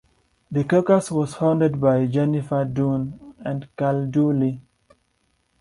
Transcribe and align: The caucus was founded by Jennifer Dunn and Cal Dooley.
The 0.49 0.63
caucus 0.63 1.11
was 1.11 1.35
founded 1.35 1.79
by 1.79 2.07
Jennifer 2.07 2.65
Dunn 2.65 3.35
and 3.37 3.69
Cal 3.77 4.07
Dooley. 4.07 4.59